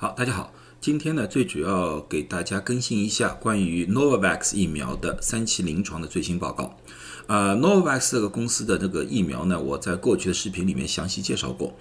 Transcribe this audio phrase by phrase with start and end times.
[0.00, 6.78] 好，大家好，今天呢最主要给大家更新一下关于 Novavax 疫苗的三期临床的最新报告。
[7.26, 11.76] 呃，Novavax 这个公司的这个疫苗呢，我在过去的视频里面详细介绍过。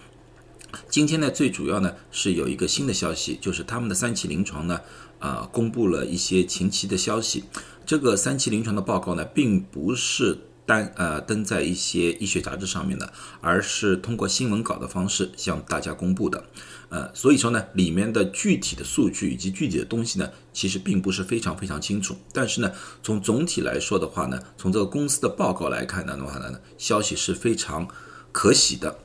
[0.89, 4.81] 今天呢最主要呢是有一个新的消息，就是他们的三期临床呢，
[5.19, 7.43] 啊，公布了一些前期的消息。
[7.85, 10.39] 这个三期临床的报告呢，并不是。
[10.67, 16.43] 单呃登在一些医学杂志上面的，而是通过新闻稿的方式向大家公布的，
[16.89, 22.17] 呃，所以说呢，里面的具体的数据以及具体的东西呢，其实并不是非常非常清楚。
[22.33, 22.69] 但是呢，
[23.01, 27.87] 从总体来说的话呢，从这个公司的报告来看呢的话呢，消息是非常
[28.33, 28.99] 可喜的。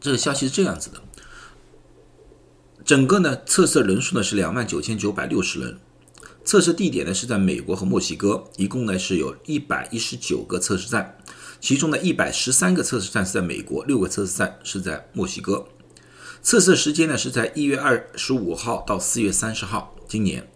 [0.00, 1.02] 这个消息是这样子的，
[2.82, 5.78] 整个呢测试人数呢是两万九千九百六十人。
[6.44, 11.16] 测试地点呢是在美国和墨西哥，一共呢是有一百一十九个测试站，
[11.60, 15.66] 其中呢一百十三个测试站是在美国，六个测试站是在墨西哥。
[16.42, 20.50] 测试时间呢是在一月二十五号到四月三十号，今年。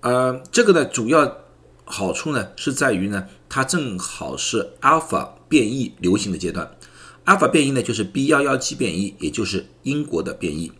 [0.00, 1.38] 呃，这个呢主要
[1.86, 6.76] 好处呢是在于呢，它正好是 Alpha 变异流行的阶段。
[7.24, 10.70] Alpha 变异呢就是 B 幺幺七变异，也就是英国的变异。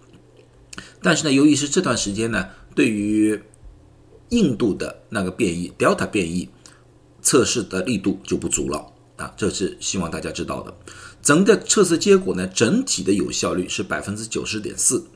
[1.01, 3.42] 但是呢，由于是这段时间呢，对于
[4.34, 6.48] 印度的那个变异 Delta 变异
[7.22, 10.77] 测试的力度就不足了啊，这是希望大家知道的。
[11.22, 15.06] 整个测试结果呢，整体的有效率是百分之九十点四。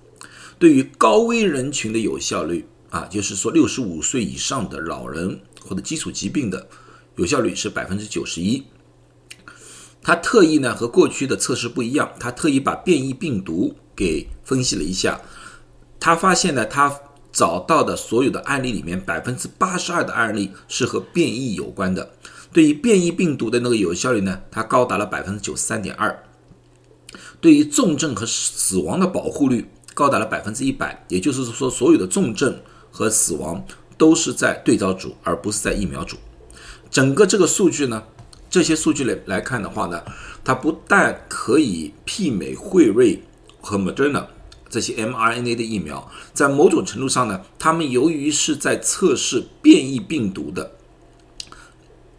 [0.58, 6.68] 对于高危人群的有效率啊，就是说六十五岁以上的老人或者基础疾病的
[7.16, 8.62] 有效率是百分之九十一。
[10.00, 15.20] 他特意呢和过去的测试不一样，他特意把变异病毒给分析了一下，
[15.98, 17.00] 他发现呢他。
[17.32, 22.10] 找到的所有的案例里面，百分之八十二的案例是和变异有关的。
[22.52, 26.24] 对于变异病毒的那个有效率呢，它高达了百分之九十三点二。
[27.40, 31.04] 对于重症和死亡的保护率高达了百分之一百。
[31.08, 32.58] 也就是说，所有的重症
[32.90, 33.64] 和死亡
[33.96, 36.16] 都是在对照组，而不是在疫苗组。
[36.90, 38.02] 整个这个数据呢，
[38.48, 40.02] 这些数据来来看的话呢，
[40.42, 43.22] 它不但可以媲美辉瑞
[43.60, 44.24] 和 Moderna。
[44.68, 50.72] 这些 mRNA 的疫苗，在某种程度上呢，他们由于是在测试变异病毒的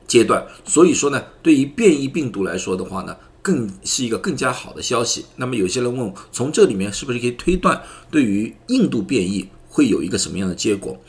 [0.07, 5.25] 阶段，所以说呢，对于变异病毒来说的话呢，更是一个更加好的消息。
[5.35, 10.99] 那么有些人问，从这里面是不是可以推断，对于印度变异会有一个什么样的结果？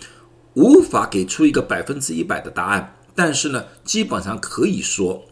[0.55, 5.25] 无法给出一个百分之一百的答案，但是呢，基本上可以说。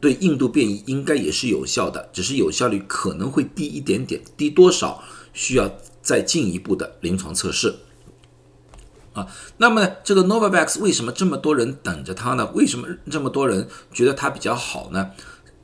[0.00, 5.02] 对印度变异应该也是有效的，只是有效率可能会低一点点，低多少
[5.32, 7.76] 需要再进一步的临床测试。
[9.12, 9.26] 啊，
[9.58, 12.50] 那么呢，这个 Novavax 为什么这么多人等着它呢？
[12.54, 15.10] 为什么这么多人觉得它比较好呢？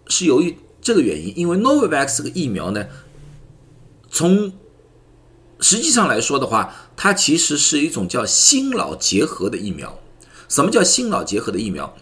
[0.09, 2.87] 是由于这个原因，因为 Novavax 这个疫苗呢，
[4.11, 4.53] 从
[5.61, 9.99] 实际上来说的话，它其实是一种叫新老结合的疫苗。
[10.49, 11.97] 什么叫新老结合的疫苗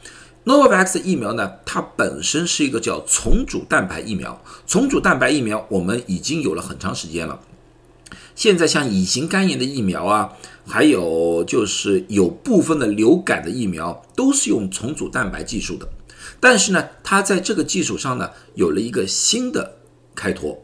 [0.45, 4.43] ？Novavax 疫苗呢，它本身是一个叫重组蛋白疫苗。
[4.67, 7.41] 重组蛋白疫苗我们已经有了很长时间了。
[8.35, 10.33] 现在像乙型肝炎的疫苗啊，
[10.67, 15.89] 还有就是有部分的流感的疫苗，都是用重组蛋白技术的。
[16.41, 19.79] 但是呢，它在这个基础上呢，有了一个新的
[20.15, 20.63] 开拓。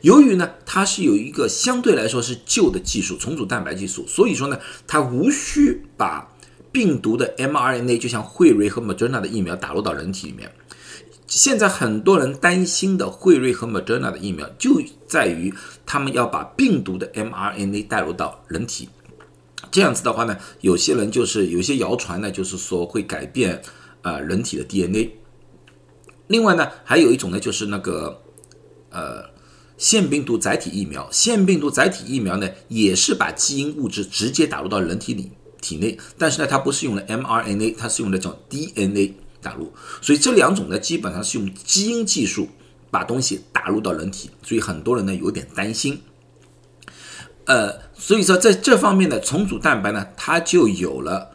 [0.00, 6.29] 由于呢，它是有一个相对来说是旧的技术，重组蛋白技术，所以说呢，它无需把。
[6.72, 10.50] 病毒的 mRNA 就像辉瑞和 Moderna 的疫苗打入到人体里面。
[11.26, 15.54] 现在很多人担心的辉瑞和 Moderna 的疫苗，就在于
[15.86, 18.88] 他们要把病毒的 mRNA 带入到人体。
[19.70, 23.62] 这样子的话呢，有些人就是有些谣传呢，就是说会改变
[24.02, 25.16] 呃人体的 DNA。
[26.26, 28.20] 另外呢，还有一种呢，就是那个
[28.90, 29.24] 呃
[29.76, 31.08] 腺病毒载体疫苗。
[31.12, 35.30] 腺病毒载体疫苗呢，也是把基因物质直接打入到人体里。
[35.60, 39.72] 体内，但是呢，它不是用的 mRNA，它是用的叫 DNA 打入，
[40.02, 42.48] 所以这两种呢，基本上是用基因技术
[42.90, 46.02] 把东西打入到人体，所以很多人呢有点担心。
[47.46, 51.30] 呃，所以说在这方面的重组蛋白呢，它就有了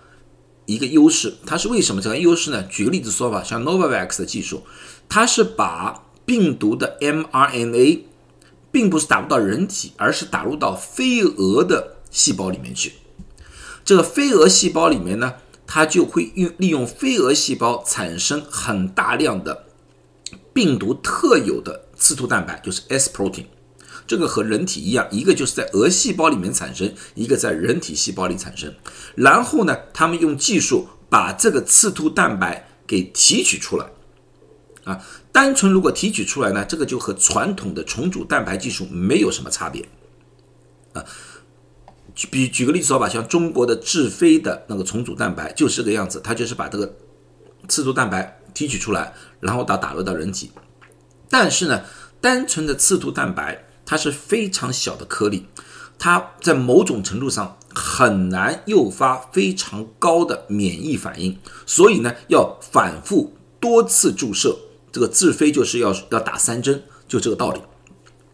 [0.66, 1.36] 一个优势。
[1.46, 2.64] 它是为什么这个优势呢？
[2.64, 4.64] 举个例子说吧，像 Novavax 的技术，
[5.10, 8.02] 它是把病毒的 mRNA
[8.72, 12.94] 并不是打入到人体，而是打入到飞蛾的细胞里面去。
[13.86, 15.36] 这个飞蛾细胞里面呢，
[15.68, 19.68] 它就会用利用飞蛾细胞产生很大量的
[20.52, 23.46] 病毒特有的刺突蛋白，就是 S protein。
[24.08, 28.74] 这个和人体一样，一个就是在蛾细胞里面产生，一个在人体细胞里产生。
[29.16, 33.86] 然后呢，他们用技术把这个刺突蛋白给提取出来。
[34.84, 39.88] 啊，单纯如果提取出来呢，这个就和传统的重组蛋白技术没有什么差别。
[40.94, 41.06] 啊。
[42.16, 46.96] 举举个例子好吧，像中国的智飞的那个重组蛋白就是这个样子，它就是把这个
[47.68, 50.50] 刺突蛋白提取出来，然后打打入到人体。
[51.30, 51.84] 但是呢，
[52.22, 55.48] 单纯的刺突蛋白它是非常小的颗粒，
[56.00, 64.58] 它在某种程度上很难诱发非常高的免疫反应，所以呢，要反复多次注射。
[64.92, 67.60] 这个自飞就是要要打三针，就这个道理，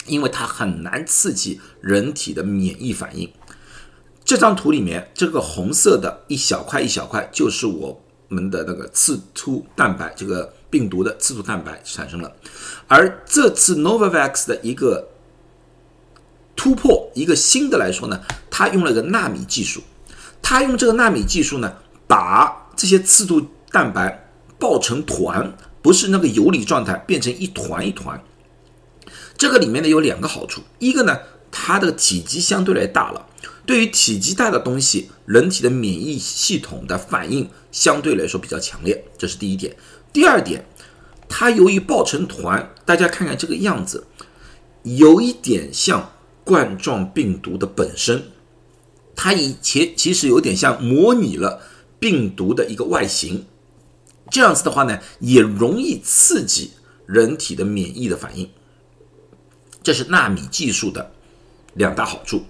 [0.05, 3.27] 因为它很难刺激人体的免疫反应。
[4.31, 12.31] 这张图里面这个红色的一小块一小块，就是我们的那个刺突蛋白，这个病毒的刺突蛋白产生了。
[12.87, 15.09] 而这次 Novavax 的一个
[16.55, 19.83] 突破，一个新的来说呢，它用了个纳米技术，
[20.41, 21.73] 它用这个纳米技术呢，
[22.07, 25.53] 把这些刺突蛋白抱成团。
[25.81, 28.23] 不是那个游离状态，变成一团一团。
[29.35, 31.19] 这个里面呢有两个好处，一个呢，
[31.51, 33.25] 它的体积相对来大了，
[33.71, 39.73] 对于体积大的东西，人体的免疫系统的反应相对来说比较强烈，这是第一点。
[40.11, 40.65] 第二点，
[41.29, 44.05] 它由于抱成团，大家看看这个样子，
[44.83, 46.11] 有一点像
[46.43, 48.25] 冠状病毒的本身，
[49.15, 51.61] 它以前其实有点像模拟了
[51.97, 53.45] 病毒的一个外形。
[54.29, 56.71] 这样子的话呢，也容易刺激
[57.05, 58.49] 人体的免疫的反应。
[59.81, 61.13] 这是纳米技术的
[61.75, 62.43] 两大好处。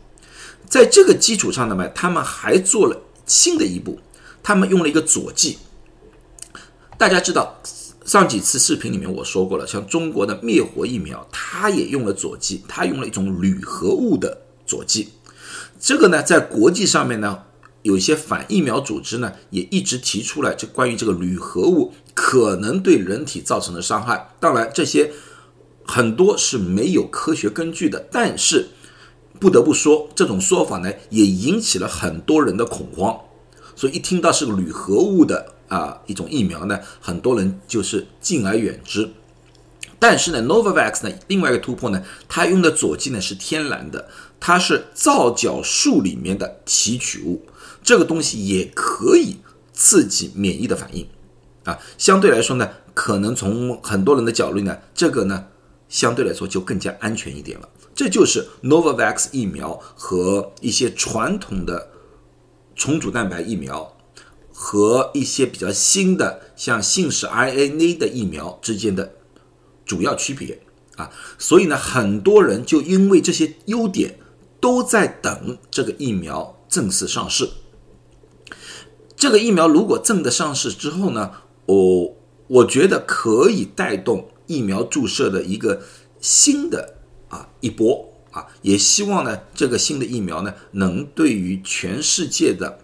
[0.70, 4.00] 在这个基础上呢，他们还做了新的一步，
[4.42, 5.58] 他们用了一个佐剂。
[6.98, 7.62] 大家知道，
[8.06, 15.10] 上几次视频里面我说过了，像中国的灭活疫苗，它也用了佐剂，它用了一种铝合物的佐剂。
[15.80, 17.44] 这个呢，在国际上面呢。
[17.84, 24.36] 有一些反疫苗组织呢，也一直提出来这关于这个铝合物可能对人体造成的伤害。
[24.40, 25.12] 当然，这些
[25.84, 28.08] 很多是没有科学根据的。
[28.12, 28.68] 但是
[29.42, 33.20] 不得不说，这种说法呢，也引起了很多人的恐慌。
[33.76, 39.10] 所以一听到是个铝合物的啊一种疫苗呢，很多人就是敬而远之。
[39.98, 44.08] 但是呢，Novavax 呢，另外一个突破呢，它用的佐剂呢是天然的，
[44.40, 47.44] 它是皂角树里面的提取物。
[47.82, 49.38] 这个东西也可以
[49.74, 51.08] 刺激免疫的反应，
[51.64, 55.48] 啊，相对来说呢，可能从很多人的角度呢，这个呢，
[55.90, 57.68] 相对来说就更加安全一点了。
[57.94, 61.90] 这就是 Novavax 疫苗和一些传统的
[62.76, 63.96] 重组蛋白疫苗
[64.52, 69.14] 和一些比较新的像信使 RNA 的疫苗之间的
[69.86, 70.62] 主要区别
[70.96, 71.12] 啊。
[71.38, 74.18] 所以呢，很多人就因为这些优点，
[74.60, 77.50] 都在等这个疫苗正式上市。
[79.16, 81.32] 这个疫苗如果正的上市之后呢，
[81.66, 82.16] 我
[82.48, 85.82] 我觉得可以带动疫苗注射的一个
[86.20, 86.96] 新的
[87.32, 92.80] 啊一波啊，也希望呢这个新的疫苗呢能对于全世界的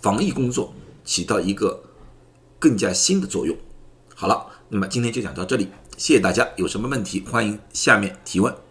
[0.00, 0.72] 防疫工作
[1.04, 1.82] 起到一个
[2.58, 3.54] 更加新的作用。
[4.14, 8.67] 好了，那么今天就讲到这里，谢谢大家，有什么问题欢迎下面提问。